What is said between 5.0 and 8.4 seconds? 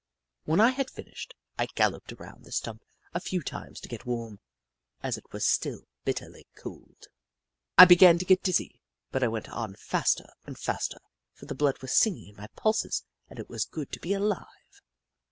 as it was still bitterly cold. I began to